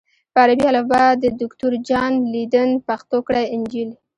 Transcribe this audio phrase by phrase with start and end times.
[0.33, 3.89] په عربي الفبا د دوکتور جان لیدن پښتو کړی انجیل